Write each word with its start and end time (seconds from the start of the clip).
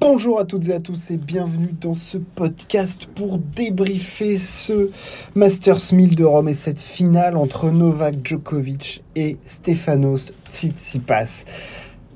Bonjour 0.00 0.38
à 0.38 0.44
toutes 0.44 0.68
et 0.68 0.74
à 0.74 0.78
tous 0.78 1.10
et 1.10 1.16
bienvenue 1.16 1.74
dans 1.80 1.94
ce 1.94 2.18
podcast 2.18 3.08
pour 3.16 3.38
débriefer 3.38 4.38
ce 4.38 4.90
Masters 5.34 5.92
1000 5.92 6.14
de 6.14 6.24
Rome 6.24 6.48
et 6.48 6.54
cette 6.54 6.80
finale 6.80 7.36
entre 7.36 7.70
Novak 7.70 8.14
Djokovic 8.22 9.02
et 9.16 9.38
Stefanos 9.44 10.32
Tsitsipas. 10.48 11.44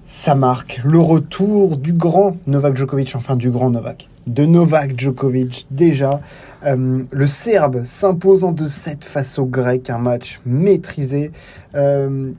Ça 0.04 0.36
marque 0.36 0.80
le 0.84 1.00
retour 1.00 1.76
du 1.76 1.92
grand 1.92 2.36
Novak 2.46 2.76
Djokovic, 2.76 3.16
enfin 3.16 3.34
du 3.34 3.50
grand 3.50 3.70
Novak, 3.70 4.08
de 4.28 4.46
Novak 4.46 4.98
Djokovic 4.98 5.66
déjà. 5.72 6.20
Euh, 6.64 7.02
le 7.10 7.26
Serbe 7.26 7.82
s'impose 7.82 8.44
en 8.44 8.52
2-7 8.52 9.02
face 9.02 9.40
au 9.40 9.44
Grec, 9.44 9.90
un 9.90 9.98
match 9.98 10.40
maîtrisé. 10.46 11.32
6-0, 11.74 11.76
euh, 11.76 12.32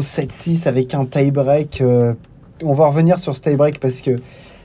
7-6 0.00 0.68
avec 0.68 0.94
un 0.94 1.04
tie-break. 1.04 1.80
Euh, 1.80 2.14
on 2.62 2.74
va 2.74 2.86
revenir 2.86 3.18
sur 3.18 3.34
ce 3.34 3.40
tie-break 3.40 3.80
parce 3.80 4.00
que 4.00 4.20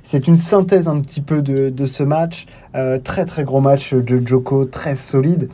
c'est 0.10 0.30
une 0.30 0.38
synthèse 0.38 0.88
un 0.88 1.02
petit 1.02 1.20
peu 1.20 1.42
de, 1.42 1.86
ce 1.86 2.02
match. 2.02 2.46
Euh, 2.75 2.98
très 2.98 3.25
très 3.25 3.43
gros 3.43 3.60
match 3.60 3.93
de 3.93 4.25
Joko, 4.25 4.64
très 4.64 4.96
solide. 4.96 5.50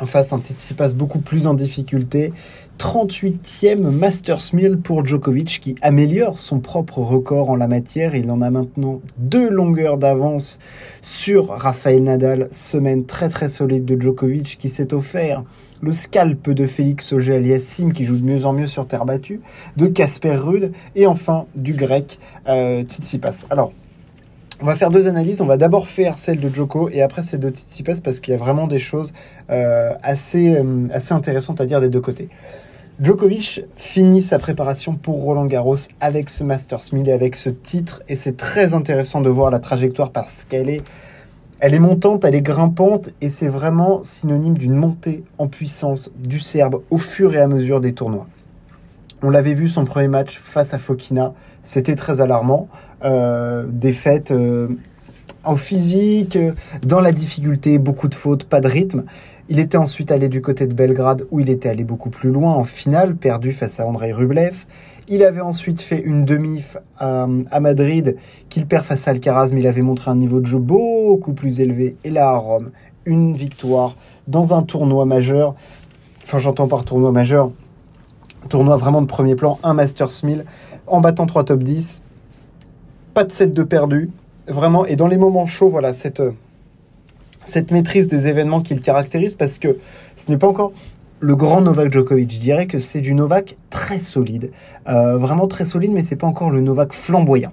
En 0.00 0.06
face, 0.06 0.32
passe 0.76 0.94
beaucoup 0.94 1.18
plus 1.18 1.48
en 1.48 1.54
difficulté. 1.54 2.32
38e 2.78 3.80
Masters 3.90 4.52
1000 4.52 4.76
pour 4.78 5.04
Djokovic 5.04 5.58
qui 5.60 5.74
améliore 5.82 6.38
son 6.38 6.60
propre 6.60 7.00
record 7.00 7.50
en 7.50 7.56
la 7.56 7.66
matière. 7.66 8.14
Il 8.14 8.30
en 8.30 8.40
a 8.40 8.50
maintenant 8.50 9.00
deux 9.18 9.50
longueurs 9.50 9.98
d'avance 9.98 10.60
sur 11.02 11.48
Rafael 11.48 12.04
Nadal. 12.04 12.46
Semaine 12.52 13.04
très 13.04 13.28
très 13.28 13.48
solide 13.48 13.84
de 13.84 14.00
Djokovic 14.00 14.58
qui 14.60 14.68
s'est 14.68 14.94
offert 14.94 15.42
le 15.80 15.92
scalp 15.92 16.50
de 16.50 16.66
Félix 16.66 17.12
Auger-Aliassime 17.12 17.92
qui 17.92 18.04
joue 18.04 18.16
de 18.16 18.24
mieux 18.24 18.44
en 18.44 18.52
mieux 18.52 18.66
sur 18.66 18.86
terre 18.86 19.04
battue, 19.04 19.40
de 19.76 19.86
Casper 19.86 20.36
Rude 20.36 20.72
et 20.94 21.06
enfin 21.06 21.46
du 21.54 21.74
grec 21.74 22.18
euh, 22.48 22.82
Tsitsipas. 22.82 23.46
Alors, 23.50 23.72
on 24.60 24.64
va 24.64 24.74
faire 24.74 24.90
deux 24.90 25.06
analyses. 25.06 25.40
On 25.40 25.46
va 25.46 25.56
d'abord 25.56 25.86
faire 25.86 26.16
celle 26.16 26.40
de 26.40 26.48
Joko 26.48 26.88
et 26.90 27.02
après 27.02 27.22
celle 27.22 27.40
de 27.40 27.50
Tsitsipas 27.50 28.00
parce 28.02 28.20
qu'il 28.20 28.32
y 28.32 28.34
a 28.34 28.38
vraiment 28.38 28.66
des 28.66 28.78
choses 28.78 29.12
euh, 29.50 29.92
assez, 30.02 30.56
euh, 30.56 30.88
assez 30.92 31.12
intéressantes 31.12 31.60
à 31.60 31.66
dire 31.66 31.80
des 31.80 31.90
deux 31.90 32.00
côtés. 32.00 32.28
Djokovic 32.98 33.60
finit 33.76 34.22
sa 34.22 34.38
préparation 34.38 34.94
pour 34.94 35.22
Roland 35.22 35.44
Garros 35.44 35.76
avec 36.00 36.30
ce 36.30 36.42
Masters 36.44 36.80
1000 36.92 37.10
et 37.10 37.12
avec 37.12 37.36
ce 37.36 37.50
titre 37.50 38.02
et 38.08 38.16
c'est 38.16 38.38
très 38.38 38.72
intéressant 38.72 39.20
de 39.20 39.28
voir 39.28 39.50
la 39.50 39.58
trajectoire 39.58 40.12
parce 40.12 40.46
qu'elle 40.46 40.70
est 40.70 40.82
elle 41.58 41.74
est 41.74 41.78
montante, 41.78 42.24
elle 42.24 42.34
est 42.34 42.42
grimpante 42.42 43.10
et 43.20 43.30
c'est 43.30 43.48
vraiment 43.48 44.02
synonyme 44.02 44.58
d'une 44.58 44.74
montée 44.74 45.24
en 45.38 45.46
puissance 45.46 46.10
du 46.16 46.38
Serbe 46.38 46.82
au 46.90 46.98
fur 46.98 47.34
et 47.34 47.40
à 47.40 47.46
mesure 47.46 47.80
des 47.80 47.94
tournois. 47.94 48.26
On 49.22 49.30
l'avait 49.30 49.54
vu 49.54 49.66
son 49.66 49.84
premier 49.84 50.08
match 50.08 50.38
face 50.38 50.74
à 50.74 50.78
Fokina, 50.78 51.32
c'était 51.62 51.94
très 51.94 52.20
alarmant. 52.20 52.68
Euh, 53.04 53.64
défaite 53.68 54.30
euh, 54.30 54.68
en 55.44 55.56
physique, 55.56 56.38
dans 56.82 57.00
la 57.00 57.12
difficulté, 57.12 57.78
beaucoup 57.78 58.08
de 58.08 58.14
fautes, 58.14 58.44
pas 58.44 58.60
de 58.60 58.68
rythme. 58.68 59.04
Il 59.48 59.60
était 59.60 59.76
ensuite 59.76 60.10
allé 60.10 60.28
du 60.28 60.42
côté 60.42 60.66
de 60.66 60.74
Belgrade 60.74 61.24
où 61.30 61.38
il 61.38 61.50
était 61.50 61.68
allé 61.68 61.84
beaucoup 61.84 62.10
plus 62.10 62.32
loin 62.32 62.54
en 62.54 62.64
finale, 62.64 63.14
perdu 63.14 63.52
face 63.52 63.78
à 63.78 63.86
Andrei 63.86 64.12
Rublev. 64.12 64.66
Il 65.06 65.22
avait 65.22 65.40
ensuite 65.40 65.80
fait 65.80 66.00
une 66.00 66.24
demi 66.24 66.64
à, 66.98 67.28
Madrid 67.60 68.16
qu'il 68.48 68.66
perd 68.66 68.84
face 68.84 69.06
à 69.06 69.12
Alcaraz, 69.12 69.50
mais 69.52 69.60
il 69.60 69.68
avait 69.68 69.82
montré 69.82 70.10
un 70.10 70.16
niveau 70.16 70.40
de 70.40 70.46
jeu 70.46 70.58
beaucoup 70.58 71.32
plus 71.32 71.60
élevé. 71.60 71.96
Et 72.02 72.10
là 72.10 72.30
à 72.30 72.36
Rome, 72.36 72.70
une 73.04 73.34
victoire 73.34 73.94
dans 74.26 74.52
un 74.52 74.62
tournoi 74.62 75.04
majeur. 75.04 75.54
Enfin, 76.24 76.40
j'entends 76.40 76.66
par 76.66 76.84
tournoi 76.84 77.12
majeur, 77.12 77.52
tournoi 78.48 78.76
vraiment 78.76 79.00
de 79.00 79.06
premier 79.06 79.36
plan, 79.36 79.60
un 79.62 79.74
Masters 79.74 80.24
1000, 80.24 80.44
en 80.88 81.00
battant 81.00 81.26
trois 81.26 81.44
top 81.44 81.62
10. 81.62 82.02
Pas 83.14 83.22
de 83.22 83.30
set 83.30 83.52
de 83.52 83.62
perdu, 83.62 84.10
vraiment. 84.48 84.84
Et 84.86 84.96
dans 84.96 85.06
les 85.06 85.18
moments 85.18 85.46
chauds, 85.46 85.68
voilà, 85.68 85.92
cette, 85.92 86.20
cette 87.48 87.70
maîtrise 87.70 88.08
des 88.08 88.26
événements 88.26 88.60
qui 88.60 88.74
le 88.74 88.80
caractérise, 88.80 89.34
parce 89.34 89.58
que 89.58 89.76
ce 90.16 90.30
n'est 90.30 90.36
pas 90.36 90.48
encore 90.48 90.72
le 91.20 91.34
grand 91.34 91.60
Novak 91.60 91.92
Djokovic. 91.92 92.30
Je 92.30 92.40
dirais 92.40 92.66
que 92.66 92.78
c'est 92.78 93.00
du 93.00 93.14
Novak 93.14 93.56
très 93.70 94.00
solide, 94.00 94.52
euh, 94.88 95.16
vraiment 95.16 95.46
très 95.46 95.66
solide, 95.66 95.92
mais 95.92 96.02
c'est 96.02 96.16
pas 96.16 96.26
encore 96.26 96.50
le 96.50 96.60
Novak 96.60 96.92
flamboyant. 96.92 97.52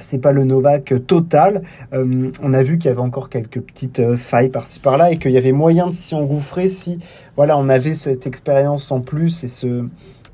C'est 0.00 0.18
pas 0.18 0.32
le 0.32 0.44
Novak 0.44 0.92
total. 1.06 1.62
Euh, 1.94 2.30
on 2.42 2.52
a 2.52 2.62
vu 2.62 2.76
qu'il 2.76 2.90
y 2.90 2.92
avait 2.92 3.00
encore 3.00 3.30
quelques 3.30 3.60
petites 3.60 4.00
euh, 4.00 4.18
failles 4.18 4.50
par-ci 4.50 4.80
par-là 4.80 5.12
et 5.12 5.16
qu'il 5.16 5.30
y 5.30 5.38
avait 5.38 5.52
moyen 5.52 5.86
de 5.86 5.92
s'y 5.92 6.14
engouffrer 6.14 6.68
si 6.68 6.98
voilà 7.36 7.56
on 7.56 7.70
avait 7.70 7.94
cette 7.94 8.26
expérience 8.26 8.92
en 8.92 9.00
plus 9.00 9.44
et 9.44 9.48
ce 9.48 9.86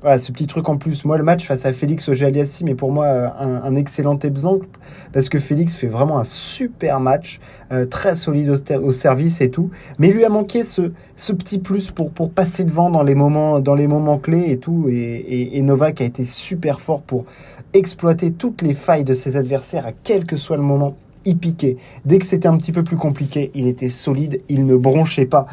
ce 0.03 0.31
petit 0.31 0.47
truc 0.47 0.69
en 0.69 0.77
plus. 0.77 1.05
Moi, 1.05 1.17
le 1.17 1.23
match 1.23 1.45
face 1.45 1.65
à 1.65 1.73
Félix 1.73 2.07
Auger-Aliassime 2.09 2.67
est 2.67 2.75
pour 2.75 2.91
moi 2.91 3.05
euh, 3.05 3.29
un, 3.39 3.75
excellent 3.75 4.19
exemple 4.19 4.67
parce 5.13 5.29
que 5.29 5.39
Félix 5.39 5.73
fait 5.73 5.87
vraiment 5.87 6.19
un 6.19 6.23
super 6.23 6.99
match, 6.99 7.39
euh, 7.71 7.85
très 7.85 8.15
solide 8.15 8.55
au, 8.81 8.91
service 8.91 9.41
et 9.41 9.49
tout. 9.49 9.71
Mais 9.97 10.11
lui 10.11 10.23
a 10.23 10.29
manqué 10.29 10.63
ce, 10.63 10.91
ce 11.15 11.33
petit 11.33 11.59
plus 11.59 11.91
pour, 11.91 12.11
pour 12.11 12.31
passer 12.31 12.63
devant 12.63 12.89
dans 12.89 13.03
les 13.03 13.15
moments, 13.15 13.59
dans 13.59 13.75
les 13.75 13.87
moments 13.87 14.17
clés 14.17 14.45
et 14.51 14.57
tout. 14.57 14.87
Et, 14.89 15.57
et, 15.57 15.61
Novak 15.61 16.01
a 16.01 16.05
été 16.05 16.23
super 16.23 16.81
fort 16.81 17.01
pour 17.01 17.25
exploiter 17.73 18.31
toutes 18.31 18.61
les 18.61 18.73
failles 18.73 19.03
de 19.03 19.13
ses 19.13 19.37
adversaires 19.37 19.85
à 19.87 19.91
quel 19.91 20.25
que 20.25 20.37
soit 20.37 20.57
le 20.57 20.63
moment. 20.63 20.95
Il 21.25 21.39
piquait. 21.39 21.77
Dès 22.05 22.19
que 22.19 22.25
c'était 22.25 22.47
un 22.47 22.57
petit 22.57 22.71
peu 22.71 22.83
plus 22.83 22.97
compliqué, 22.97 23.49
il 23.55 23.65
était 23.65 23.89
solide, 23.89 24.41
il 24.47 24.67
ne 24.67 24.75
bronchait 24.75 25.25
pas. 25.25 25.47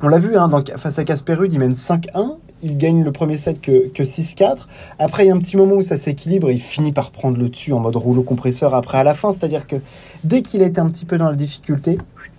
On 0.00 0.08
l'a 0.08 0.18
vu, 0.18 0.34
hein, 0.38 0.48
face 0.76 0.98
à 0.98 1.04
Casper 1.04 1.34
Ruud, 1.34 1.52
il 1.52 1.58
mène 1.58 1.74
5-1 1.74 2.38
il 2.62 2.76
gagne 2.76 3.02
le 3.02 3.12
premier 3.12 3.36
set 3.36 3.60
que, 3.60 3.88
que 3.88 4.02
6-4. 4.02 4.66
Après, 4.98 5.24
il 5.24 5.28
y 5.28 5.30
a 5.30 5.34
un 5.34 5.38
petit 5.38 5.56
moment 5.56 5.76
où 5.76 5.82
ça 5.82 5.96
s'équilibre 5.96 6.50
et 6.50 6.54
il 6.54 6.60
finit 6.60 6.92
par 6.92 7.10
prendre 7.10 7.38
le 7.38 7.48
dessus 7.48 7.72
en 7.72 7.80
mode 7.80 7.96
rouleau 7.96 8.22
compresseur 8.22 8.74
après 8.74 8.98
à 8.98 9.04
la 9.04 9.14
fin. 9.14 9.32
C'est-à-dire 9.32 9.66
que 9.66 9.76
dès 10.24 10.42
qu'il 10.42 10.62
a 10.62 10.66
été 10.66 10.80
un 10.80 10.88
petit 10.88 11.04
peu 11.04 11.16
dans 11.16 11.28
la 11.28 11.36
difficulté, 11.36 11.98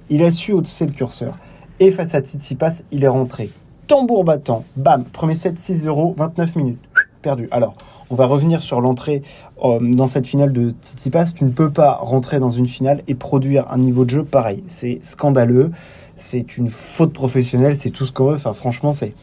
il 0.10 0.24
a 0.24 0.32
su 0.32 0.52
hausser 0.52 0.86
le 0.86 0.92
curseur. 0.92 1.38
Et 1.80 1.92
face 1.92 2.14
à 2.14 2.22
Tsitsipas, 2.22 2.84
il 2.92 3.04
est 3.04 3.08
rentré. 3.08 3.50
Tambour 3.88 4.24
battant, 4.24 4.64
bam, 4.76 5.04
premier 5.04 5.36
set 5.36 5.60
6-0, 5.60 6.16
29 6.16 6.56
minutes, 6.56 6.80
perdu. 7.22 7.48
Alors, 7.52 7.76
on 8.10 8.16
va 8.16 8.26
revenir 8.26 8.62
sur 8.62 8.82
l'entrée 8.82 9.24
euh, 9.64 9.80
dans 9.82 10.08
cette 10.08 10.28
finale 10.28 10.54
de 10.54 10.74
Tsitsipas. 10.82 11.32
Tu 11.34 11.46
ne 11.46 11.50
peux 11.50 11.72
pas 11.72 11.94
rentrer 11.94 12.40
dans 12.40 12.50
une 12.50 12.68
finale 12.68 13.02
et 13.08 13.16
produire 13.16 13.72
un 13.72 13.78
niveau 13.78 14.06
de 14.06 14.10
jeu 14.12 14.24
pareil. 14.24 14.64
C'est 14.68 15.00
scandaleux, 15.02 15.72
c'est 16.16 16.58
une 16.58 16.68
faute 16.68 17.14
professionnelle, 17.14 17.78
c'est 17.80 17.90
tout 17.90 18.06
ce 18.06 18.12
qu'on 18.12 18.26
veut. 18.26 18.36
Enfin, 18.36 18.54
franchement, 18.54 18.92
c'est 18.92 19.14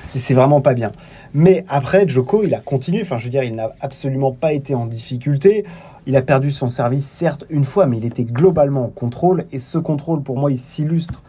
c'est 0.00 0.34
vraiment 0.34 0.60
pas 0.60 0.74
bien. 0.74 0.92
Mais 1.34 1.64
après, 1.68 2.08
Joko, 2.08 2.42
il 2.44 2.54
a 2.54 2.60
continué. 2.60 3.02
Enfin, 3.02 3.16
je 3.16 3.24
veux 3.24 3.30
dire, 3.30 3.42
il 3.42 3.54
n'a 3.54 3.72
absolument 3.80 4.32
pas 4.32 4.52
été 4.52 4.74
en 4.74 4.86
difficulté. 4.86 5.64
Il 6.06 6.16
a 6.16 6.22
perdu 6.22 6.50
son 6.50 6.68
service, 6.68 7.06
certes, 7.06 7.44
une 7.50 7.64
fois, 7.64 7.86
mais 7.86 7.98
il 7.98 8.04
était 8.04 8.24
globalement 8.24 8.84
en 8.84 8.88
contrôle. 8.88 9.44
Et 9.52 9.58
ce 9.58 9.78
contrôle, 9.78 10.22
pour 10.22 10.38
moi, 10.38 10.50
il 10.50 10.58
s'illustre 10.58 11.22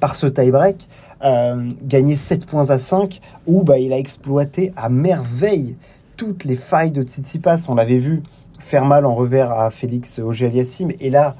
par 0.00 0.16
ce 0.16 0.26
tie-break. 0.26 0.88
Euh, 1.22 1.70
gagné 1.82 2.16
7 2.16 2.44
points 2.44 2.70
à 2.70 2.78
5, 2.78 3.20
où 3.46 3.62
bah, 3.62 3.78
il 3.78 3.92
a 3.92 3.98
exploité 3.98 4.72
à 4.76 4.88
merveille 4.88 5.76
toutes 6.16 6.44
les 6.44 6.56
failles 6.56 6.90
de 6.90 7.02
Tsitsipas. 7.02 7.66
On 7.68 7.74
l'avait 7.74 7.98
vu 7.98 8.22
faire 8.58 8.84
mal 8.84 9.06
en 9.06 9.14
revers 9.14 9.52
à 9.52 9.70
Félix 9.70 10.18
Auger-Aliassime. 10.18 10.92
Et 11.00 11.10
là, 11.10 11.36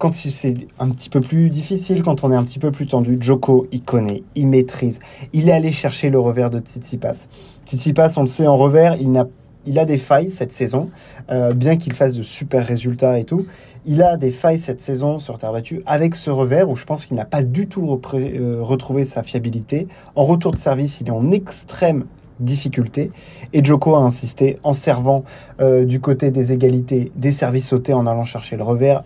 quand 0.00 0.14
c'est 0.14 0.54
un 0.78 0.88
petit 0.88 1.10
peu 1.10 1.20
plus 1.20 1.50
difficile, 1.50 2.02
quand 2.02 2.24
on 2.24 2.32
est 2.32 2.34
un 2.34 2.42
petit 2.42 2.58
peu 2.58 2.70
plus 2.70 2.86
tendu, 2.86 3.18
Joko, 3.20 3.66
il 3.70 3.82
connaît, 3.82 4.22
il 4.34 4.48
maîtrise. 4.48 4.98
Il 5.34 5.50
est 5.50 5.52
allé 5.52 5.72
chercher 5.72 6.08
le 6.08 6.18
revers 6.18 6.48
de 6.48 6.58
Tsitsipas. 6.58 7.28
Tsitsipas, 7.66 8.14
on 8.16 8.22
le 8.22 8.26
sait 8.26 8.46
en 8.46 8.56
revers, 8.56 8.96
il 8.96 9.78
a, 9.78 9.84
des 9.84 9.98
failles 9.98 10.30
cette 10.30 10.54
saison, 10.54 10.88
euh, 11.30 11.52
bien 11.52 11.76
qu'il 11.76 11.92
fasse 11.92 12.14
de 12.14 12.22
super 12.22 12.66
résultats 12.66 13.18
et 13.18 13.24
tout. 13.24 13.44
Il 13.84 14.00
a 14.00 14.16
des 14.16 14.30
failles 14.30 14.58
cette 14.58 14.80
saison 14.80 15.18
sur 15.18 15.36
terre 15.36 15.52
battue 15.52 15.82
avec 15.84 16.14
ce 16.14 16.30
revers 16.30 16.70
où 16.70 16.76
je 16.76 16.86
pense 16.86 17.04
qu'il 17.04 17.18
n'a 17.18 17.26
pas 17.26 17.42
du 17.42 17.68
tout 17.68 18.00
euh, 18.14 18.58
retrouvé 18.62 19.04
sa 19.04 19.22
fiabilité. 19.22 19.86
En 20.14 20.24
retour 20.24 20.52
de 20.52 20.58
service, 20.58 21.02
il 21.02 21.08
est 21.08 21.12
en 21.12 21.30
extrême 21.30 22.06
difficulté. 22.38 23.12
Et 23.52 23.62
Joko 23.62 23.96
a 23.96 23.98
insisté 23.98 24.60
en 24.62 24.72
servant 24.72 25.24
euh, 25.60 25.84
du 25.84 26.00
côté 26.00 26.30
des 26.30 26.52
égalités 26.52 27.12
des 27.16 27.32
services 27.32 27.68
sautés 27.68 27.92
en 27.92 28.06
allant 28.06 28.24
chercher 28.24 28.56
le 28.56 28.62
revers 28.62 29.04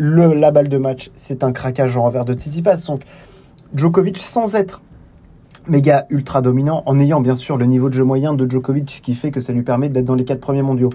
la 0.00 0.50
balle 0.50 0.68
de 0.68 0.78
match, 0.78 1.10
c'est 1.14 1.44
un 1.44 1.52
craquage 1.52 1.96
en 1.96 2.04
revers 2.04 2.24
de 2.24 2.32
Tsitsipas. 2.34 2.86
Donc, 2.86 3.02
Djokovic, 3.74 4.18
sans 4.18 4.56
être 4.56 4.82
méga 5.68 6.06
ultra 6.08 6.40
dominant, 6.40 6.82
en 6.86 6.98
ayant 6.98 7.20
bien 7.20 7.34
sûr 7.34 7.56
le 7.56 7.66
niveau 7.66 7.88
de 7.88 7.94
jeu 7.94 8.04
moyen 8.04 8.32
de 8.32 8.50
Djokovic 8.50 9.00
qui 9.02 9.14
fait 9.14 9.30
que 9.30 9.40
ça 9.40 9.52
lui 9.52 9.62
permet 9.62 9.88
d'être 9.88 10.06
dans 10.06 10.14
les 10.14 10.24
quatre 10.24 10.40
premiers 10.40 10.62
mondiaux. 10.62 10.90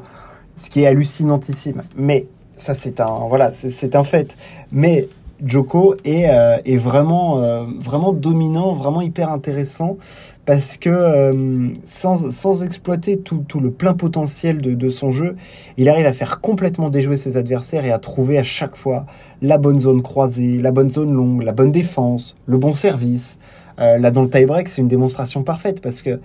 Ce 0.55 0.69
qui 0.69 0.81
est 0.81 0.87
hallucinantissime. 0.87 1.81
Mais 1.95 2.27
ça, 2.57 2.73
c'est 2.73 2.99
un, 2.99 3.27
voilà, 3.27 3.51
c'est 3.53 3.95
un 3.95 4.03
fait. 4.03 4.35
Mais 4.71 5.07
Joko 5.45 5.95
est, 6.03 6.27
euh, 6.27 6.57
vraiment, 6.77 7.43
euh, 7.43 7.63
vraiment 7.79 8.13
dominant, 8.13 8.73
vraiment 8.73 9.01
hyper 9.01 9.29
intéressant 9.29 9.97
parce 10.45 10.77
que 10.77 10.89
euh, 10.89 11.69
sans, 11.83 12.31
sans, 12.31 12.63
exploiter 12.63 13.17
tout, 13.17 13.43
tout, 13.47 13.59
le 13.59 13.71
plein 13.71 13.93
potentiel 13.93 14.61
de, 14.61 14.73
de, 14.73 14.89
son 14.89 15.11
jeu, 15.11 15.35
il 15.77 15.87
arrive 15.87 16.05
à 16.05 16.13
faire 16.13 16.41
complètement 16.41 16.89
déjouer 16.89 17.17
ses 17.17 17.37
adversaires 17.37 17.85
et 17.85 17.91
à 17.91 17.99
trouver 17.99 18.37
à 18.37 18.43
chaque 18.43 18.75
fois 18.75 19.05
la 19.41 19.57
bonne 19.57 19.79
zone 19.79 20.01
croisée, 20.01 20.57
la 20.57 20.71
bonne 20.71 20.89
zone 20.89 21.13
longue, 21.13 21.43
la 21.43 21.51
bonne 21.51 21.71
défense, 21.71 22.35
le 22.47 22.57
bon 22.57 22.73
service. 22.73 23.37
là, 23.77 24.11
dans 24.11 24.21
le 24.21 24.29
tie-break, 24.29 24.67
c'est 24.67 24.81
une 24.81 24.87
démonstration 24.87 25.43
parfaite 25.43 25.81
parce 25.81 26.01
que 26.01 26.19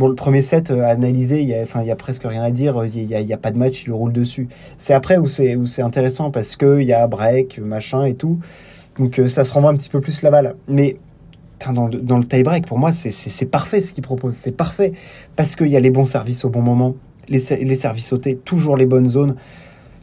Bon, 0.00 0.08
le 0.08 0.14
premier 0.14 0.40
set 0.40 0.70
euh, 0.70 0.82
analysé, 0.82 1.42
il 1.42 1.48
y 1.48 1.52
a, 1.52 1.82
y 1.82 1.90
a 1.90 1.94
presque 1.94 2.22
rien 2.24 2.42
à 2.42 2.50
dire. 2.50 2.86
Il 2.86 3.06
n'y 3.06 3.32
a, 3.34 3.36
pas 3.36 3.50
de 3.50 3.58
match, 3.58 3.82
il 3.84 3.88
le 3.88 3.94
roule 3.94 4.14
dessus. 4.14 4.48
C'est 4.78 4.94
après 4.94 5.18
où 5.18 5.26
c'est 5.26 5.58
c'est 5.66 5.82
intéressant 5.82 6.30
parce 6.30 6.56
que 6.56 6.80
il 6.80 6.86
y 6.86 6.94
a 6.94 7.06
break, 7.06 7.58
machin 7.58 8.06
et 8.06 8.14
tout. 8.14 8.38
Donc 8.98 9.18
euh, 9.18 9.28
ça 9.28 9.44
se 9.44 9.52
renvoie 9.52 9.68
un 9.68 9.74
petit 9.74 9.90
peu 9.90 10.00
plus 10.00 10.22
la 10.22 10.30
balle. 10.30 10.56
Mais 10.68 10.96
dans 11.74 11.86
le, 11.86 11.98
dans 11.98 12.16
le 12.16 12.24
tie-break, 12.24 12.64
pour 12.64 12.78
moi, 12.78 12.94
c'est 12.94 13.44
parfait 13.44 13.82
ce 13.82 13.92
qu'il 13.92 14.02
propose. 14.02 14.36
C'est 14.36 14.56
parfait 14.56 14.94
parce 15.36 15.54
qu'il 15.54 15.68
y 15.68 15.76
a 15.76 15.80
les 15.80 15.90
bons 15.90 16.06
services 16.06 16.46
au 16.46 16.48
bon 16.48 16.62
moment, 16.62 16.94
les, 17.28 17.40
les 17.62 17.74
services 17.74 18.06
sautés, 18.06 18.36
toujours 18.36 18.78
les 18.78 18.86
bonnes 18.86 19.04
zones. 19.04 19.36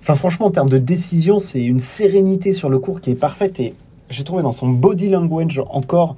Enfin, 0.01 0.13
franchement, 0.13 0.45
en 0.45 0.51
termes 0.51 0.69
de 0.69 0.77
décision, 0.77 1.39
c'est 1.39 1.63
une 1.63 1.79
sérénité 1.79 2.53
sur 2.53 2.69
le 2.69 2.77
cours 2.77 3.01
qui 3.01 3.09
est 3.09 3.19
parfaite. 3.19 3.59
Et 3.59 3.73
j'ai 4.11 4.23
trouvé 4.23 4.43
dans 4.43 4.51
son 4.51 4.69
body 4.69 5.09
language 5.09 5.59
encore, 5.71 6.17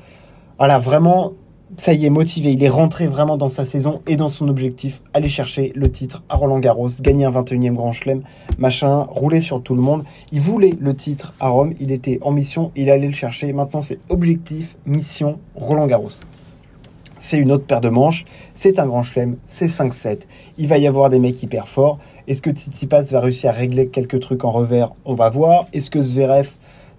voilà, 0.57 0.79
vraiment 0.79 1.31
ça 1.77 1.93
y 1.93 2.05
est, 2.05 2.09
motivé. 2.09 2.51
Il 2.51 2.63
est 2.63 2.69
rentré 2.69 3.07
vraiment 3.07 3.37
dans 3.37 3.47
sa 3.47 3.65
saison 3.65 4.01
et 4.07 4.15
dans 4.15 4.27
son 4.27 4.47
objectif. 4.47 5.01
Aller 5.13 5.29
chercher 5.29 5.71
le 5.75 5.89
titre 5.91 6.23
à 6.29 6.35
Roland 6.35 6.59
Garros, 6.59 6.89
gagner 6.99 7.25
un 7.25 7.31
21e 7.31 7.73
Grand 7.73 7.91
Chelem, 7.91 8.23
machin, 8.57 9.05
rouler 9.09 9.41
sur 9.41 9.61
tout 9.61 9.75
le 9.75 9.81
monde. 9.81 10.03
Il 10.31 10.41
voulait 10.41 10.73
le 10.79 10.95
titre 10.95 11.33
à 11.39 11.49
Rome. 11.49 11.73
Il 11.79 11.91
était 11.91 12.19
en 12.21 12.31
mission. 12.31 12.71
Il 12.75 12.89
allait 12.89 13.07
le 13.07 13.13
chercher. 13.13 13.53
Maintenant, 13.53 13.81
c'est 13.81 13.99
objectif, 14.09 14.77
mission, 14.85 15.39
Roland 15.55 15.87
Garros. 15.87 16.09
C'est 17.17 17.37
une 17.37 17.51
autre 17.51 17.65
paire 17.65 17.81
de 17.81 17.89
manches. 17.89 18.25
C'est 18.53 18.79
un 18.79 18.87
Grand 18.87 19.03
Chelem. 19.03 19.37
C'est 19.45 19.67
5-7. 19.67 20.21
Il 20.57 20.67
va 20.67 20.77
y 20.77 20.87
avoir 20.87 21.09
des 21.09 21.19
mecs 21.19 21.41
hyper 21.43 21.67
forts. 21.67 21.99
Est-ce 22.27 22.41
que 22.41 22.49
Tsitsipas 22.49 23.03
va 23.11 23.19
réussir 23.19 23.49
à 23.49 23.53
régler 23.53 23.87
quelques 23.87 24.19
trucs 24.19 24.45
en 24.45 24.51
revers? 24.51 24.91
On 25.05 25.15
va 25.15 25.29
voir. 25.29 25.65
Est-ce 25.73 25.89
que 25.89 26.01
Zverev 26.01 26.49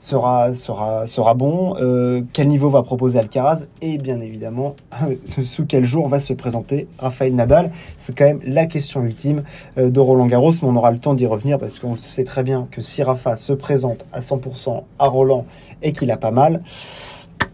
sera, 0.01 0.55
sera, 0.55 1.07
sera 1.07 1.35
bon, 1.35 1.77
euh, 1.79 2.23
quel 2.33 2.49
niveau 2.49 2.71
va 2.71 2.83
proposer 2.83 3.19
Alcaraz 3.19 3.67
et 3.83 3.99
bien 3.99 4.19
évidemment 4.21 4.75
sous 5.25 5.67
quel 5.67 5.85
jour 5.85 6.09
va 6.09 6.19
se 6.21 6.33
présenter 6.33 6.89
Raphaël 6.99 7.35
Nadal. 7.35 7.71
C'est 7.97 8.17
quand 8.17 8.25
même 8.25 8.41
la 8.45 8.65
question 8.65 9.03
ultime 9.03 9.45
euh, 9.79 9.91
de 9.91 10.01
Roland 10.01 10.27
Garros, 10.27 10.53
mais 10.63 10.69
on 10.69 10.75
aura 10.75 10.91
le 10.91 10.99
temps 10.99 11.13
d'y 11.13 11.27
revenir 11.27 11.59
parce 11.59 11.79
qu'on 11.79 11.99
sait 11.99 12.25
très 12.25 12.43
bien 12.43 12.67
que 12.71 12.81
si 12.81 13.03
Rafa 13.03 13.37
se 13.37 13.53
présente 13.53 14.07
à 14.13 14.21
100% 14.21 14.85
à 14.99 15.07
Roland 15.07 15.45
et 15.83 15.93
qu'il 15.93 16.11
a 16.11 16.17
pas 16.17 16.31
mal, 16.31 16.63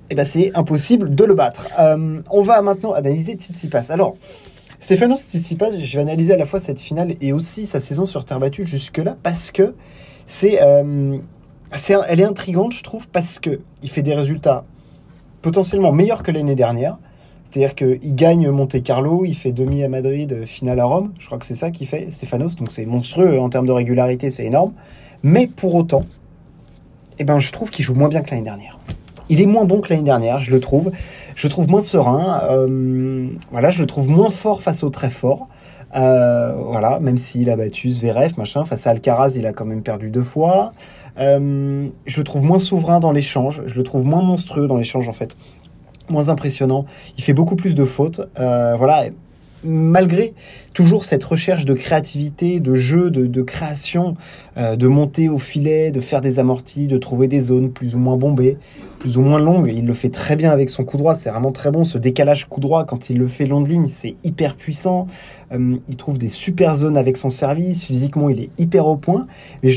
eh 0.08 0.14
ben 0.14 0.25
c'est 0.25 0.52
impossible 0.54 1.16
de 1.16 1.25
le 1.25 1.34
battre. 1.34 1.66
Euh, 1.81 2.20
on 2.31 2.42
va 2.42 2.62
maintenant 2.62 2.92
analyser 2.92 3.32
Tsitsipas. 3.34 3.87
Alors, 3.90 4.14
Stéphano 4.78 5.16
Tsitsipas, 5.16 5.76
je 5.81 5.96
vais 5.96 6.02
analyser 6.02 6.34
à 6.34 6.37
la 6.37 6.46
fois 6.46 6.60
cette 6.60 6.78
finale 6.78 7.16
et 7.20 7.32
aussi 7.32 7.66
sa 7.66 7.81
saison 7.81 8.06
sur 8.06 8.25
terre 8.25 8.38
battue 8.38 8.64
jusque-là 8.64 9.16
parce 9.25 9.50
que 9.50 9.75
c'est 10.26 10.58
elle 12.08 12.20
est 12.20 12.25
intrigante, 12.25 12.73
je 12.73 12.82
trouve, 12.82 13.06
parce 13.08 13.38
que 13.38 13.61
il 13.82 13.90
fait 13.90 14.02
des 14.02 14.14
résultats 14.14 14.64
potentiellement 15.43 15.93
meilleurs 15.93 16.23
que 16.23 16.31
l'année 16.31 16.55
dernière. 16.55 16.99
C'est-à-dire 17.44 17.75
qu'il 17.75 18.14
gagne 18.14 18.50
Monte 18.50 18.82
Carlo, 18.82 19.25
il 19.25 19.34
fait 19.34 19.52
demi 19.52 19.84
à 19.84 19.88
Madrid, 19.88 20.44
finale 20.46 20.81
à 20.81 20.84
Rome. 20.84 21.12
Je 21.19 21.26
crois 21.26 21.38
que 21.38 21.46
c'est 21.46 21.55
ça 21.55 21.70
qu'il 21.70 21.87
fait, 21.87 22.11
Stéphanos. 22.11 22.56
Donc 22.56 22.70
c'est 22.70 22.84
monstrueux 22.84 23.38
en 23.40 23.49
termes 23.49 23.67
de 23.67 23.73
régularité, 23.73 24.31
c'est 24.31 24.44
énorme. 24.44 24.73
Mais 25.23 25.46
pour 25.46 25.75
autant, 25.75 26.02
eh 27.19 27.25
ben, 27.25 27.38
je 27.38 27.52
trouve 27.52 27.70
qu'il 27.70 27.84
joue 27.84 27.94
moins 27.94 28.08
bien 28.08 28.23
que 28.23 28.31
l'année 28.31 28.43
dernière. 28.43 28.78
Il 29.28 29.40
est 29.40 29.46
moins 29.46 29.64
bon 29.64 29.81
que 29.81 29.90
l'année 29.90 30.05
dernière, 30.05 30.40
je 30.40 30.50
le 30.50 30.61
trouve. 30.61 30.93
Je 31.34 31.46
le 31.46 31.50
trouve 31.50 31.69
moins 31.69 31.82
serein. 31.82 32.43
Euh, 32.50 33.28
voilà, 33.50 33.70
je 33.70 33.81
le 33.81 33.87
trouve 33.87 34.08
moins 34.08 34.31
fort 34.31 34.62
face 34.62 34.82
au 34.82 34.90
très 34.90 35.11
fort. 35.11 35.49
Euh, 35.94 36.53
voilà, 36.56 36.99
même 37.00 37.17
s'il 37.17 37.50
a 37.50 37.56
battu 37.56 37.91
Zverev, 37.91 38.33
machin, 38.37 38.65
face 38.65 38.87
à 38.87 38.91
Alcaraz, 38.91 39.35
il 39.37 39.47
a 39.47 39.53
quand 39.53 39.65
même 39.65 39.83
perdu 39.83 40.11
deux 40.11 40.23
fois. 40.23 40.73
Euh, 41.19 41.88
je 42.06 42.19
le 42.19 42.25
trouve 42.25 42.43
moins 42.43 42.59
souverain 42.59 43.00
dans 43.00 43.12
l'échange, 43.12 43.62
je 43.67 43.75
le 43.75 43.83
trouve 43.83 44.05
moins 44.05 44.23
monstrueux 44.23 44.67
dans 44.67 44.77
l'échange 44.77 45.09
en 45.09 45.12
fait, 45.12 45.37
moins 46.09 46.29
impressionnant. 46.29 46.85
Il 47.17 47.25
fait 47.25 47.33
beaucoup 47.33 47.56
plus 47.56 47.75
de 47.75 47.85
fautes. 47.85 48.21
Euh, 48.38 48.75
voilà, 48.77 49.06
malgré 49.64 50.35
toujours 50.73 51.05
cette 51.05 51.25
recherche 51.25 51.64
de 51.64 51.75
créativité, 51.75 52.61
de 52.61 52.75
jeu, 52.75 53.11
de, 53.11 53.43
création, 53.43 54.17
euh, 54.56 54.76
de 54.76 54.87
monter 54.87 55.29
au 55.29 55.38
filet, 55.38 55.91
de 55.91 56.00
faire 56.00 56.20
des 56.20 56.38
amortis, 56.38 56.87
de 56.87 56.99
trouver 56.99 57.29
des 57.29 57.41
zones 57.41 57.70
plus 57.70 57.94
ou 57.94 57.99
moins 57.99 58.17
bombées, 58.17 58.58
plus 58.99 59.19
ou 59.19 59.23
moins 59.23 59.38
longues. 59.38 59.73
Il 59.75 59.87
le 59.87 59.94
fait 59.94 60.11
très 60.11 60.37
bien 60.37 60.50
avec 60.50 60.70
son 60.70 60.85
coup 60.85 60.97
droit, 60.97 61.14
c'est 61.14 61.31
vraiment 61.31 61.53
très 61.53 61.70
bon. 61.70 61.85
Ce 61.85 61.99
décalage 61.99 62.47
coup 62.49 62.61
droit, 62.61 62.85
quand 62.85 63.11
il 63.11 63.19
le 63.19 63.26
fait 63.26 63.47
long 63.47 63.61
de 63.61 63.69
ligne, 63.69 63.88
c'est 63.88 64.17
hyper 64.25 64.56
puissant. 64.56 65.06
il 65.53 65.97
trouve 65.97 66.19
des 66.19 66.29
super 66.29 66.76
zones 66.76 66.97
avec 66.97 67.17
son 67.17 67.31
service. 67.31 67.85
Physiquement, 67.85 68.29
il 68.29 68.41
est 68.41 68.50
hyper 68.59 68.87
au 68.87 68.97
point. 68.97 69.26
Mais 69.62 69.73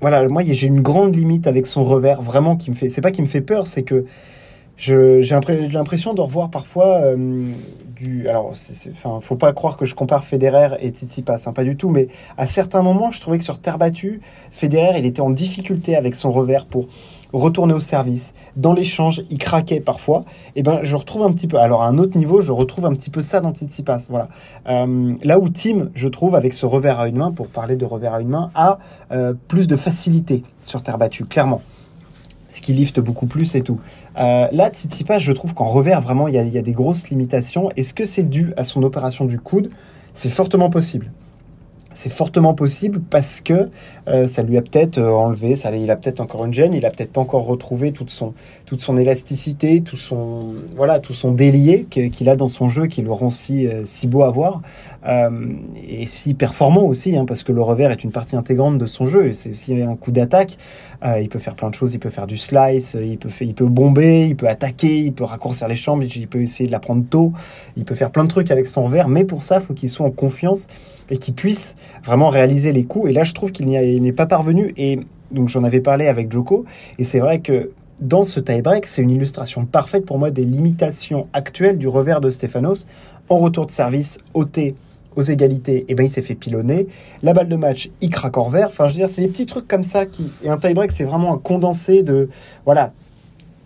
voilà, 0.00 0.26
moi 0.28 0.42
j'ai 0.44 0.66
une 0.66 0.80
grande 0.80 1.14
limite 1.14 1.46
avec 1.46 1.66
son 1.66 1.84
revers, 1.84 2.22
vraiment 2.22 2.56
qui 2.56 2.70
me 2.70 2.76
fait. 2.76 2.88
C'est 2.88 3.00
pas 3.00 3.10
qui 3.10 3.20
me 3.22 3.26
fait 3.26 3.42
peur, 3.42 3.66
c'est 3.66 3.82
que 3.82 4.06
j'ai 4.80 5.20
l'impression 5.72 6.14
de 6.14 6.20
revoir 6.20 6.50
parfois 6.50 7.02
euh, 7.02 7.44
du. 7.94 8.28
Alors, 8.28 8.52
enfin, 8.92 9.20
faut 9.20 9.36
pas 9.36 9.52
croire 9.52 9.76
que 9.76 9.84
je 9.84 9.94
compare 9.94 10.24
Federer 10.24 10.76
et 10.80 10.88
Tsitsipas, 10.88 11.36
hein, 11.46 11.52
pas 11.52 11.64
du 11.64 11.76
tout, 11.76 11.90
mais 11.90 12.08
à 12.38 12.46
certains 12.46 12.82
moments, 12.82 13.10
je 13.10 13.20
trouvais 13.20 13.36
que 13.36 13.44
sur 13.44 13.58
terre 13.58 13.76
battue, 13.76 14.22
Federer, 14.50 14.98
il 14.98 15.04
était 15.04 15.20
en 15.20 15.30
difficulté 15.30 15.96
avec 15.96 16.14
son 16.14 16.32
revers 16.32 16.64
pour 16.64 16.88
retourner 17.32 17.74
au 17.74 17.80
service. 17.80 18.32
Dans 18.56 18.72
l'échange, 18.72 19.22
il 19.30 19.38
craquait 19.38 19.80
parfois. 19.80 20.24
Et 20.56 20.60
eh 20.60 20.62
ben, 20.62 20.80
je 20.82 20.96
retrouve 20.96 21.22
un 21.22 21.32
petit 21.32 21.46
peu. 21.46 21.58
Alors, 21.58 21.82
à 21.82 21.88
un 21.88 21.98
autre 21.98 22.16
niveau, 22.16 22.40
je 22.40 22.52
retrouve 22.52 22.86
un 22.86 22.94
petit 22.94 23.10
peu 23.10 23.22
ça 23.22 23.40
dans 23.40 23.52
Tsitsipas. 23.52 24.06
Voilà. 24.08 24.28
Euh, 24.68 25.14
là 25.22 25.38
où 25.38 25.48
Tim, 25.48 25.90
je 25.94 26.08
trouve, 26.08 26.34
avec 26.34 26.54
ce 26.54 26.66
revers 26.66 26.98
à 26.98 27.06
une 27.06 27.18
main, 27.18 27.32
pour 27.32 27.48
parler 27.48 27.76
de 27.76 27.84
revers 27.84 28.14
à 28.14 28.20
une 28.20 28.28
main, 28.28 28.50
a 28.54 28.78
euh, 29.12 29.34
plus 29.48 29.68
de 29.68 29.76
facilité 29.76 30.42
sur 30.62 30.82
terre 30.82 30.98
battue, 30.98 31.24
clairement. 31.24 31.60
Ce 32.50 32.60
qui 32.60 32.72
lifte 32.72 32.98
beaucoup 32.98 33.26
plus 33.26 33.54
et 33.54 33.62
tout. 33.62 33.78
Euh, 34.18 34.48
là, 34.50 34.70
Tsitsipas, 34.70 35.20
je 35.20 35.32
trouve 35.32 35.54
qu'en 35.54 35.66
revers, 35.66 36.00
vraiment, 36.00 36.26
il 36.26 36.34
y, 36.34 36.58
a 36.58 36.62
des 36.62 36.72
grosses 36.72 37.08
limitations. 37.08 37.70
Est-ce 37.76 37.94
que 37.94 38.04
c'est 38.04 38.28
dû 38.28 38.52
à 38.56 38.64
son 38.64 38.82
opération 38.82 39.24
du 39.24 39.38
coude? 39.38 39.70
C'est 40.14 40.30
fortement 40.30 40.68
possible 40.68 41.10
c'est 41.92 42.08
fortement 42.08 42.54
possible 42.54 43.00
parce 43.10 43.40
que 43.40 43.68
euh, 44.08 44.26
ça 44.26 44.42
lui 44.42 44.56
a 44.56 44.62
peut-être 44.62 44.98
euh, 44.98 45.10
enlevé, 45.10 45.56
ça, 45.56 45.74
il 45.76 45.90
a 45.90 45.96
peut-être 45.96 46.20
encore 46.20 46.44
une 46.44 46.54
gêne, 46.54 46.72
il 46.72 46.86
a 46.86 46.90
peut-être 46.90 47.12
pas 47.12 47.20
encore 47.20 47.44
retrouvé 47.44 47.92
toute 47.92 48.10
son, 48.10 48.32
toute 48.64 48.80
son 48.80 48.96
élasticité, 48.96 49.82
tout 49.82 49.96
son, 49.96 50.54
voilà, 50.76 50.98
tout 50.98 51.12
son 51.12 51.32
délié 51.32 51.84
qu'il 51.84 52.28
a 52.28 52.36
dans 52.36 52.48
son 52.48 52.68
jeu 52.68 52.86
qui 52.86 53.02
le 53.02 53.12
rend 53.12 53.30
si 53.30 53.68
beau 54.06 54.22
à 54.22 54.30
voir 54.30 54.62
et 55.04 56.06
si 56.06 56.34
performant 56.34 56.82
aussi, 56.82 57.16
hein, 57.16 57.24
parce 57.26 57.42
que 57.42 57.52
le 57.52 57.62
revers 57.62 57.90
est 57.90 58.04
une 58.04 58.12
partie 58.12 58.36
intégrante 58.36 58.76
de 58.76 58.86
son 58.86 59.06
jeu 59.06 59.28
et 59.28 59.34
c'est 59.34 59.50
aussi 59.50 59.80
un 59.80 59.96
coup 59.96 60.12
d'attaque. 60.12 60.58
il 61.20 61.28
peut 61.28 61.38
faire 61.38 61.54
plein 61.54 61.70
de 61.70 61.74
choses, 61.74 61.94
il 61.94 61.98
peut 61.98 62.10
faire 62.10 62.26
du 62.26 62.36
slice, 62.36 62.96
il 63.00 63.16
peut, 63.16 63.30
il 63.40 63.54
peut 63.54 63.66
bomber, 63.66 64.26
il 64.28 64.36
peut 64.36 64.48
attaquer, 64.48 64.98
il 64.98 65.12
peut 65.12 65.24
raccourcir 65.24 65.68
les 65.68 65.74
chambres, 65.74 66.04
il 66.04 66.28
peut 66.28 66.42
essayer 66.42 66.66
de 66.66 66.72
la 66.72 66.80
prendre 66.80 67.04
tôt, 67.08 67.32
il 67.76 67.84
peut 67.84 67.94
faire 67.94 68.10
plein 68.10 68.24
de 68.24 68.28
trucs 68.28 68.50
avec 68.50 68.68
son 68.68 68.84
revers, 68.84 69.08
mais 69.08 69.24
pour 69.24 69.42
ça, 69.42 69.56
il 69.56 69.62
faut 69.62 69.74
qu'il 69.74 69.88
soit 69.88 70.06
en 70.06 70.10
confiance 70.10 70.66
et 71.10 71.18
qui 71.18 71.32
puisse 71.32 71.74
vraiment 72.04 72.28
réaliser 72.28 72.72
les 72.72 72.84
coups. 72.84 73.10
Et 73.10 73.12
là, 73.12 73.24
je 73.24 73.34
trouve 73.34 73.52
qu'il 73.52 73.66
n'est 73.68 74.12
pas 74.12 74.26
parvenu. 74.26 74.72
Et 74.76 75.00
donc, 75.32 75.48
j'en 75.48 75.64
avais 75.64 75.80
parlé 75.80 76.06
avec 76.06 76.30
Joko. 76.32 76.64
Et 76.98 77.04
c'est 77.04 77.18
vrai 77.18 77.40
que 77.40 77.70
dans 78.00 78.22
ce 78.22 78.40
tie-break, 78.40 78.86
c'est 78.86 79.02
une 79.02 79.10
illustration 79.10 79.66
parfaite 79.66 80.06
pour 80.06 80.18
moi 80.18 80.30
des 80.30 80.44
limitations 80.44 81.26
actuelles 81.32 81.78
du 81.78 81.88
revers 81.88 82.20
de 82.20 82.30
Stefanos. 82.30 82.86
En 83.28 83.38
retour 83.38 83.66
de 83.66 83.70
service, 83.70 84.18
ôté 84.34 84.74
aux 85.20 85.22
égalités, 85.22 85.78
et 85.78 85.84
eh 85.88 85.94
ben 85.94 86.06
il 86.06 86.10
s'est 86.10 86.22
fait 86.22 86.34
pilonner. 86.34 86.88
La 87.22 87.32
balle 87.32 87.48
de 87.48 87.56
match, 87.56 87.90
il 88.00 88.10
craque 88.10 88.36
en 88.36 88.44
revers. 88.44 88.68
Enfin, 88.68 88.88
je 88.88 88.94
veux 88.94 88.98
dire, 88.98 89.08
c'est 89.08 89.20
des 89.20 89.28
petits 89.28 89.46
trucs 89.46 89.68
comme 89.68 89.84
ça 89.84 90.06
qui. 90.06 90.30
Et 90.42 90.48
un 90.48 90.56
tie-break, 90.56 90.90
c'est 90.90 91.04
vraiment 91.04 91.34
un 91.34 91.38
condensé 91.38 92.02
de. 92.02 92.28
Voilà, 92.64 92.92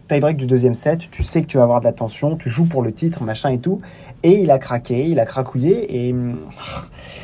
tie-break 0.08 0.37
du 0.37 0.46
deuxième 0.46 0.75
set, 0.75 1.11
tu 1.11 1.23
sais 1.23 1.42
que 1.42 1.46
tu 1.46 1.56
vas 1.56 1.62
avoir 1.62 1.80
de 1.80 1.84
la 1.84 1.92
tension, 1.92 2.37
tu 2.37 2.50
joues 2.50 2.66
pour 2.66 2.82
le 2.82 2.92
titre, 2.92 3.23
machin 3.23 3.50
et 3.50 3.58
tout. 3.58 3.80
Et 4.23 4.40
il 4.40 4.50
a 4.50 4.58
craqué, 4.58 5.06
il 5.08 5.18
a 5.18 5.25
cracouillé. 5.25 6.08
Et 6.08 6.14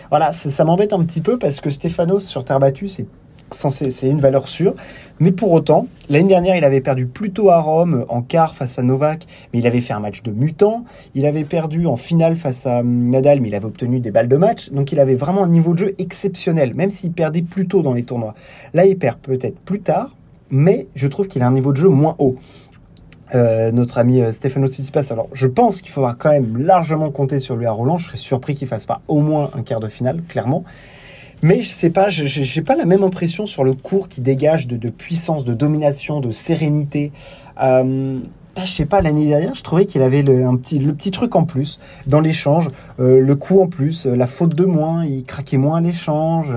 voilà, 0.08 0.32
ça, 0.32 0.64
m'embête 0.64 0.92
un 0.92 1.02
petit 1.04 1.20
peu 1.20 1.38
parce 1.38 1.60
que 1.60 1.70
Stéphanos 1.70 2.24
sur 2.24 2.44
terre 2.44 2.58
battue, 2.58 2.88
c'est 2.88 3.06
c'est 3.52 4.08
une 4.08 4.20
valeur 4.20 4.48
sûre. 4.48 4.74
Mais 5.18 5.32
pour 5.32 5.52
autant, 5.52 5.86
l'année 6.08 6.28
dernière, 6.28 6.56
il 6.56 6.64
avait 6.64 6.80
perdu 6.80 7.06
plutôt 7.06 7.50
à 7.50 7.60
Rome 7.60 8.06
en 8.08 8.22
quart 8.22 8.56
face 8.56 8.78
à 8.78 8.82
Novak, 8.82 9.26
mais 9.52 9.58
il 9.58 9.66
avait 9.66 9.82
fait 9.82 9.92
un 9.92 10.00
match 10.00 10.22
de 10.22 10.30
mutant. 10.30 10.84
Il 11.14 11.26
avait 11.26 11.44
perdu 11.44 11.86
en 11.86 11.96
finale 11.96 12.36
face 12.36 12.66
à 12.66 12.80
hum, 12.80 13.10
Nadal, 13.10 13.40
mais 13.40 13.48
il 13.48 13.54
avait 13.54 13.66
obtenu 13.66 14.00
des 14.00 14.10
balles 14.10 14.28
de 14.28 14.36
match. 14.36 14.70
Donc 14.70 14.92
il 14.92 15.00
avait 15.00 15.16
vraiment 15.16 15.44
un 15.44 15.48
niveau 15.48 15.74
de 15.74 15.78
jeu 15.78 15.94
exceptionnel, 15.98 16.74
même 16.74 16.90
s'il 16.90 17.12
perdait 17.12 17.42
plus 17.42 17.66
tôt 17.66 17.82
dans 17.82 17.92
les 17.92 18.02
tournois. 18.02 18.34
Là, 18.72 18.86
il 18.86 18.96
perd 18.96 19.18
peut-être 19.18 19.58
plus 19.60 19.80
tard, 19.80 20.16
mais 20.50 20.86
je 20.94 21.06
trouve 21.06 21.26
qu'il 21.26 21.42
a 21.42 21.46
un 21.46 21.52
niveau 21.52 21.72
de 21.72 21.76
jeu 21.78 21.88
moins 21.88 22.16
haut. 22.18 22.36
Euh, 23.34 23.70
notre 23.70 23.98
ami 23.98 24.22
euh, 24.22 24.32
Stefano 24.32 24.66
Tsitsipas. 24.66 25.04
Alors, 25.10 25.28
je 25.32 25.46
pense 25.46 25.82
qu'il 25.82 25.92
faudra 25.92 26.14
quand 26.18 26.30
même 26.30 26.56
largement 26.56 27.10
compter 27.10 27.38
sur 27.38 27.54
lui 27.56 27.66
à 27.66 27.70
Roland. 27.70 27.96
Je 27.96 28.06
serais 28.06 28.16
surpris 28.16 28.54
qu'il 28.54 28.66
fasse 28.66 28.86
pas 28.86 29.02
au 29.06 29.20
moins 29.20 29.50
un 29.54 29.62
quart 29.62 29.80
de 29.80 29.88
finale, 29.88 30.22
clairement. 30.28 30.64
Mais 31.42 31.60
je 31.60 31.68
sais 31.68 31.90
pas, 31.90 32.08
je 32.08 32.24
n'ai 32.24 32.64
pas 32.64 32.76
la 32.76 32.84
même 32.84 33.02
impression 33.02 33.46
sur 33.46 33.64
le 33.64 33.74
cours 33.74 34.08
qui 34.08 34.20
dégage 34.20 34.66
de, 34.66 34.90
puissance, 34.90 35.44
de 35.44 35.54
domination, 35.54 36.20
de 36.20 36.32
sérénité. 36.32 37.12
Euh, 37.62 38.18
je 38.58 38.70
sais 38.70 38.84
pas, 38.84 39.00
l'année 39.00 39.26
dernière, 39.26 39.54
je 39.54 39.62
trouvais 39.62 39.86
qu'il 39.86 40.02
avait 40.02 40.22
le, 40.22 40.44
petit, 40.58 40.78
le 40.78 40.92
petit 40.92 41.10
truc 41.10 41.34
en 41.36 41.44
plus 41.44 41.80
dans 42.06 42.20
l'échange, 42.20 42.68
euh, 42.98 43.20
le 43.20 43.36
coup 43.36 43.60
en 43.60 43.68
plus, 43.68 44.06
la 44.06 44.26
faute 44.26 44.54
de 44.54 44.64
moins, 44.64 45.04
il 45.04 45.24
craquait 45.24 45.56
moins 45.56 45.78
à 45.78 45.80
l'échange. 45.80 46.48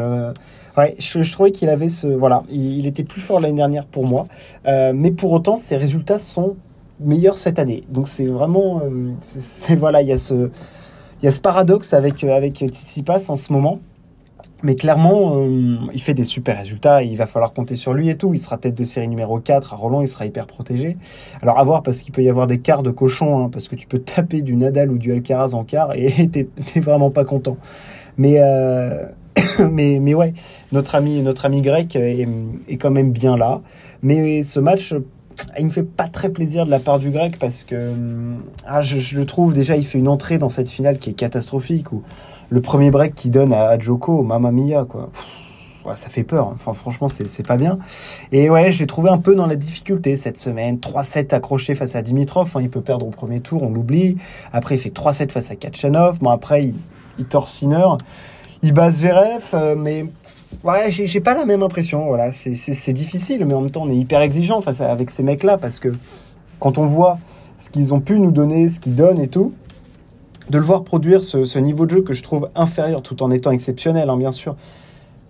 Ouais, 0.78 0.96
je, 0.98 1.32
trouvais 1.32 1.52
qu'il 1.52 1.70
avait 1.70 1.90
ce. 1.90 2.08
Voilà, 2.08 2.44
il, 2.50 2.88
était 2.88 3.04
plus 3.04 3.22
fort 3.22 3.40
l'année 3.40 3.58
dernière 3.58 3.86
pour 3.86 4.08
moi. 4.08 4.25
Euh, 4.66 4.92
mais 4.96 5.12
pour 5.12 5.32
autant, 5.32 5.56
ses 5.56 5.78
résultats 5.78 6.18
sont 6.18 6.56
meilleurs 7.00 7.38
cette 7.38 7.60
année. 7.60 7.84
Donc 7.90 8.08
c'est 8.08 8.25
vraiment. 8.25 8.82
Euh, 8.84 9.12
c'est 9.22 9.75
voilà, 9.75 10.02
il 10.02 10.08
y 10.08 10.13
a 10.13 10.18
ce. 10.18 10.50
il 11.22 11.25
y 11.25 11.28
a 11.28 11.32
ce 11.32 11.40
paradoxe 11.40 11.94
avec, 11.94 12.24
avec 12.24 12.58
Tsitsipas 12.58 13.30
en 13.30 13.36
ce 13.36 13.54
moment. 13.54 13.80
Mais 14.63 14.75
clairement, 14.75 15.36
euh, 15.36 15.77
il 15.93 16.01
fait 16.01 16.13
des 16.13 16.24
super 16.24 16.58
résultats. 16.58 17.03
Il 17.03 17.17
va 17.17 17.27
falloir 17.27 17.51
compter 17.51 17.75
sur 17.75 17.93
lui 17.93 18.10
et 18.10 18.15
tout. 18.15 18.34
Il 18.34 18.39
sera 18.39 18.58
tête 18.58 18.75
de 18.75 18.86
série 18.86 19.10
numéro 19.10 19.39
4. 19.39 19.74
À 19.74 19.75
Roland, 19.75 20.01
il 20.01 20.08
sera 20.08 20.25
hyper 20.25 20.48
protégé. 20.48 20.98
Alors, 21.41 21.60
à 21.60 21.63
voir, 21.65 21.84
parce 21.84 22.01
qu'il 22.01 22.13
peut 22.13 22.24
y 22.24 22.29
avoir 22.29 22.48
des 22.48 22.60
quarts 22.60 22.82
de 22.82 22.89
cochon. 22.89 23.43
Hein, 23.43 23.50
parce 23.51 23.67
que 23.67 23.75
tu 23.75 23.88
peux 23.88 24.00
taper 24.00 24.41
du 24.41 24.55
Nadal 24.55 24.89
ou 24.89 24.98
du 24.98 25.12
Alcaraz 25.12 25.53
en 25.53 25.65
quart 25.65 25.93
et 25.93 26.27
t'es 26.32 26.48
vraiment 26.79 27.12
pas 27.12 27.25
content. 27.25 27.58
Mais, 28.17 28.38
euh, 28.39 29.05
mais, 29.72 30.00
mais 30.00 30.13
ouais, 30.13 30.34
notre 30.72 30.96
ami, 30.96 31.22
notre 31.22 31.46
ami 31.46 31.62
grec 31.62 31.98
est, 31.98 32.25
est, 32.70 32.77
quand 32.77 32.91
même 32.91 33.12
bien 33.12 33.36
là. 33.36 33.62
Mais 34.01 34.43
ce 34.43 34.62
match, 34.62 34.93
il 35.60 35.65
me 35.65 35.72
fait 35.72 35.84
pas 35.84 36.08
très 36.08 36.29
plaisir 36.29 36.65
de 36.65 36.72
la 36.72 36.79
part 36.79 37.00
du 37.00 37.10
grec 37.10 37.38
parce 37.38 37.65
que 37.65 37.91
ah, 38.65 38.79
je, 38.79 39.00
je, 39.00 39.17
le 39.17 39.25
trouve 39.25 39.53
déjà, 39.53 39.75
il 39.75 39.86
fait 39.86 40.00
une 40.00 40.08
entrée 40.08 40.38
dans 40.38 40.50
cette 40.50 40.70
finale 40.70 41.00
qui 41.00 41.10
est 41.10 41.13
catastrophique. 41.13 41.91
Où, 41.91 42.03
le 42.54 42.62
premier 42.62 42.92
break 42.92 43.16
qu'il 43.16 43.32
donne 43.32 43.52
à, 43.52 43.80
Joko, 43.80 44.22
Mamma 44.22 44.52
Mia, 44.52 44.86
quoi. 44.86 45.10
ça 45.96 46.10
fait 46.10 46.24
peur. 46.24 46.50
Hein. 46.50 46.52
Enfin, 46.54 46.74
franchement, 46.74 47.08
c'est 47.08 47.48
pas 47.48 47.58
bien. 47.58 47.80
Et 48.32 48.52
ouais, 48.52 48.72
je 48.72 48.78
l'ai 48.78 48.86
trouvé 48.86 49.10
un 49.10 49.18
peu 49.18 49.34
dans 49.34 49.48
la 49.48 49.56
difficulté 49.56 50.16
cette 50.16 50.38
semaine. 50.38 50.78
3-7 50.78 51.34
accrochés 51.34 51.74
face 51.74 51.96
à 51.96 52.04
Dimitrov. 52.04 52.56
il 52.62 52.70
peut 52.70 52.82
perdre 52.82 53.08
au 53.08 53.10
premier 53.10 53.40
tour, 53.40 53.64
on 53.64 53.72
l'oublie. 53.72 54.18
Après, 54.52 54.76
il 54.76 54.78
fait 54.78 54.96
3-7 54.96 55.32
face 55.32 55.50
à 55.50 55.56
Kachanov. 55.56 56.20
Bon, 56.20 56.30
après, 56.30 56.66
il, 56.66 56.76
il 57.18 57.26
tord 57.26 57.50
Sinner. 57.50 57.88
Il 58.62 58.72
base 58.72 58.98
Zverev, 58.98 59.44
euh, 59.56 59.76
mais 59.76 60.06
ouais, 60.64 60.92
j'ai 60.92 61.20
pas 61.22 61.34
la 61.34 61.46
même 61.46 61.64
impression. 61.64 62.06
Voilà, 62.06 62.32
c'est 62.34 62.94
difficile, 62.94 63.48
mais 63.48 63.56
en 63.56 63.62
même 63.62 63.72
temps, 63.72 63.82
on 63.82 63.90
est 63.90 63.98
hyper 63.98 64.22
exigeant 64.22 64.62
face 64.62 64.80
à, 64.80 64.92
avec 64.92 65.10
ces 65.10 65.24
mecs-là 65.24 65.58
parce 65.58 65.80
que 65.80 65.90
quand 66.60 66.78
on 66.78 66.86
voit 66.86 67.18
ce 67.58 67.72
qu'ils 67.72 67.96
ont 67.96 68.00
pu 68.00 68.20
nous 68.20 68.32
donner, 68.32 68.70
ce 68.70 68.80
qu'ils 68.80 68.94
donnent 68.94 69.20
et 69.20 69.28
tout, 69.28 69.54
de 70.50 70.58
le 70.58 70.64
voir 70.64 70.84
produire 70.84 71.24
ce, 71.24 71.60
niveau 71.60 71.86
de 71.86 71.92
jeu 71.92 72.02
que 72.02 72.14
je 72.14 72.24
trouve 72.24 72.50
inférieur, 72.56 73.02
tout 73.02 73.24
en 73.24 73.32
étant 73.32 73.52
exceptionnel, 73.52 74.10
hein, 74.10 74.18
bien 74.18 74.32
sûr, 74.32 74.56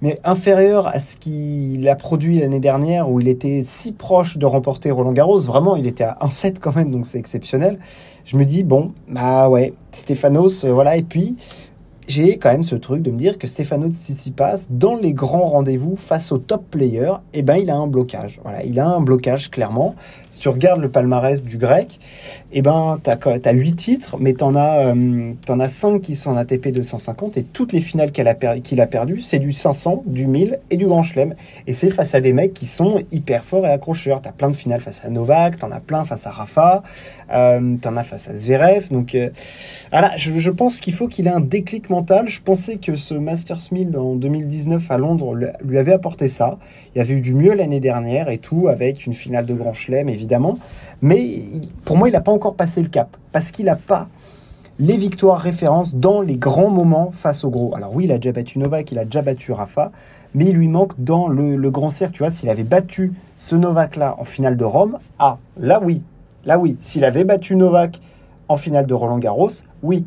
mais 0.01 0.19
inférieur 0.23 0.87
à 0.87 0.99
ce 0.99 1.15
qu'il 1.15 1.87
a 1.87 1.95
produit 1.95 2.39
l'année 2.39 2.59
dernière, 2.59 3.09
où 3.09 3.19
il 3.21 3.27
était 3.27 3.61
si 3.65 3.93
proche 3.93 4.37
de 4.37 4.45
remporter 4.45 4.91
Roland 4.91 5.13
Garros. 5.13 5.39
Vraiment, 5.39 5.75
il 5.77 5.87
était 5.87 6.03
à 6.03 6.17
1-7 6.21 6.57
quand 6.59 6.75
même, 6.75 6.91
donc 6.91 7.05
c'est 7.05 7.19
exceptionnel. 7.19 7.79
Je 8.25 8.35
me 8.35 8.43
dis, 8.43 8.63
bon, 8.63 8.91
bah 9.07 9.47
ouais, 9.49 9.73
Stéphanos, 9.91 10.65
euh, 10.65 10.73
voilà, 10.73 10.97
et 10.97 11.03
puis 11.03 11.37
j'ai 12.07 12.37
quand 12.37 12.51
même 12.51 12.63
ce 12.63 12.75
truc 12.75 13.01
de 13.01 13.11
me 13.11 13.17
dire 13.17 13.37
que 13.37 13.47
Stefano 13.47 13.89
Tsitsipas, 13.89 14.65
dans 14.69 14.95
les 14.95 15.13
grands 15.13 15.45
rendez-vous 15.45 15.95
face 15.95 16.31
aux 16.31 16.37
top 16.37 16.65
players, 16.69 17.15
eh 17.33 17.41
ben, 17.41 17.55
il 17.55 17.69
a 17.69 17.75
un 17.75 17.87
blocage. 17.87 18.39
Voilà, 18.43 18.63
il 18.63 18.79
a 18.79 18.87
un 18.87 19.01
blocage 19.01 19.49
clairement. 19.49 19.95
Si 20.29 20.39
tu 20.39 20.49
regardes 20.49 20.81
le 20.81 20.89
palmarès 20.89 21.41
du 21.41 21.57
grec, 21.57 21.99
eh 22.51 22.61
ben, 22.61 22.99
tu 23.03 23.09
as, 23.09 23.51
8 23.51 23.75
titres, 23.75 24.17
mais 24.19 24.33
tu 24.33 24.43
en, 24.43 24.55
euh, 24.55 25.33
as 25.47 25.69
5 25.69 26.01
qui 26.01 26.15
sont 26.15 26.31
en 26.31 26.37
ATP 26.37 26.69
250 26.69 27.37
et 27.37 27.43
toutes 27.43 27.71
les 27.71 27.81
finales 27.81 28.11
qu'il 28.11 28.27
a, 28.27 28.33
qu'il 28.33 28.81
a 28.81 28.87
perdues, 28.87 29.21
c'est 29.21 29.39
du 29.39 29.51
500, 29.51 30.03
du 30.05 30.27
1000 30.27 30.59
et 30.69 30.77
du 30.77 30.85
Grand 30.87 31.03
Chelem. 31.03 31.35
Et 31.67 31.73
c'est 31.73 31.89
face 31.89 32.15
à 32.15 32.21
des 32.21 32.33
mecs 32.33 32.53
qui 32.53 32.65
sont 32.65 33.01
hyper 33.11 33.43
forts 33.43 33.65
et 33.65 33.69
accrocheurs. 33.69 34.21
Tu 34.21 34.29
as 34.29 34.33
plein 34.33 34.49
de 34.49 34.55
finales 34.55 34.81
face 34.81 35.01
à 35.05 35.09
Novak, 35.09 35.59
tu 35.59 35.65
en 35.65 35.71
as 35.71 35.79
plein 35.79 36.03
face 36.03 36.27
à 36.27 36.31
Rafa, 36.31 36.83
euh, 37.31 37.75
tu 37.81 37.87
en 37.87 37.95
as 37.97 38.03
face 38.03 38.27
à 38.27 38.35
Zverev. 38.35 38.89
Donc 38.89 39.15
euh, 39.15 39.29
voilà, 39.91 40.11
je, 40.17 40.37
je 40.37 40.51
pense 40.51 40.79
qu'il 40.79 40.93
faut 40.93 41.07
qu'il 41.07 41.27
ait 41.27 41.31
un 41.31 41.39
déclic 41.39 41.89
je 42.25 42.41
pensais 42.41 42.77
que 42.77 42.95
ce 42.95 43.13
Masters 43.13 43.71
1000 43.71 43.97
en 43.97 44.15
2019 44.15 44.89
à 44.89 44.97
Londres 44.97 45.35
lui 45.63 45.77
avait 45.77 45.93
apporté 45.93 46.27
ça. 46.27 46.57
Il 46.93 46.97
y 46.97 47.01
avait 47.01 47.15
eu 47.15 47.21
du 47.21 47.33
mieux 47.33 47.53
l'année 47.53 47.79
dernière 47.79 48.29
et 48.29 48.37
tout, 48.37 48.67
avec 48.67 49.05
une 49.05 49.13
finale 49.13 49.45
de 49.45 49.53
Grand 49.53 49.73
Chelem 49.73 50.09
évidemment. 50.09 50.57
Mais 51.01 51.41
pour 51.85 51.97
moi, 51.97 52.09
il 52.09 52.13
n'a 52.13 52.21
pas 52.21 52.31
encore 52.31 52.55
passé 52.55 52.81
le 52.81 52.89
cap 52.89 53.15
parce 53.31 53.51
qu'il 53.51 53.65
n'a 53.65 53.75
pas 53.75 54.07
les 54.79 54.97
victoires 54.97 55.39
références 55.39 55.93
dans 55.93 56.21
les 56.21 56.37
grands 56.37 56.69
moments 56.69 57.11
face 57.11 57.43
au 57.43 57.49
gros. 57.49 57.75
Alors 57.75 57.93
oui, 57.93 58.05
il 58.05 58.11
a 58.11 58.17
déjà 58.17 58.31
battu 58.31 58.59
Novak, 58.59 58.91
il 58.91 58.99
a 58.99 59.05
déjà 59.05 59.21
battu 59.21 59.51
Rafa, 59.51 59.91
mais 60.33 60.45
il 60.45 60.55
lui 60.55 60.67
manque 60.67 60.93
dans 60.97 61.27
le, 61.27 61.69
grand 61.69 61.91
cercle. 61.91 62.15
Tu 62.15 62.23
vois, 62.23 62.31
s'il 62.31 62.49
avait 62.49 62.63
battu 62.63 63.13
ce 63.35 63.55
Novak-là 63.55 64.15
en 64.17 64.25
finale 64.25 64.57
de 64.57 64.65
Rome, 64.65 64.97
ah, 65.19 65.37
là 65.57 65.79
oui, 65.83 66.01
là 66.45 66.57
oui. 66.57 66.77
S'il 66.81 67.05
avait 67.05 67.23
battu 67.23 67.55
Novak 67.55 68.01
en 68.49 68.57
finale 68.57 68.87
de 68.87 68.93
Roland 68.93 69.19
Garros, 69.19 69.51
oui, 69.83 70.05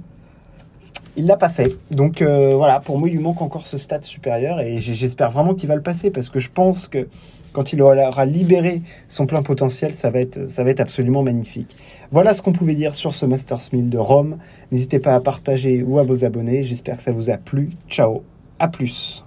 il 1.16 1.26
l'a 1.26 1.36
pas 1.36 1.48
fait. 1.48 1.76
Donc 1.90 2.22
euh, 2.22 2.54
voilà, 2.54 2.80
pour 2.80 2.98
moi, 2.98 3.08
il 3.08 3.12
lui 3.12 3.22
manque 3.22 3.42
encore 3.42 3.66
ce 3.66 3.78
stade 3.78 4.04
supérieur 4.04 4.60
et 4.60 4.78
j'espère 4.78 5.30
vraiment 5.30 5.54
qu'il 5.54 5.68
va 5.68 5.74
le 5.74 5.82
passer 5.82 6.10
parce 6.10 6.28
que 6.28 6.40
je 6.40 6.50
pense 6.50 6.88
que 6.88 7.08
quand 7.52 7.72
il 7.72 7.80
aura 7.80 8.26
libéré 8.26 8.82
son 9.08 9.26
plein 9.26 9.42
potentiel, 9.42 9.94
ça 9.94 10.10
va 10.10 10.20
être, 10.20 10.80
absolument 10.80 11.22
magnifique. 11.22 11.74
Voilà 12.12 12.34
ce 12.34 12.42
qu'on 12.42 12.52
pouvait 12.52 12.74
dire 12.74 12.94
sur 12.94 13.14
ce 13.14 13.24
Masters 13.24 13.72
1000 13.72 13.88
de 13.88 13.98
Rome. 13.98 14.36
N'hésitez 14.70 14.98
pas 14.98 15.14
à 15.14 15.20
partager 15.20 15.82
ou 15.82 15.98
à 15.98 16.02
vous 16.02 16.24
abonner. 16.24 16.62
J'espère 16.62 16.98
que 16.98 17.02
ça 17.02 17.12
vous 17.12 17.30
a 17.30 17.38
plu. 17.38 17.70
Ciao, 17.88 18.22
à 18.58 18.68
plus. 18.68 19.25